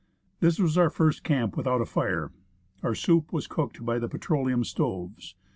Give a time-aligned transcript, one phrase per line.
[0.39, 2.31] This was our first camp without a fire.
[2.81, 5.35] Our soup was cooked by the petroleum stoves.